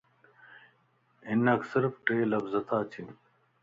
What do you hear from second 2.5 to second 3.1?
تا اچين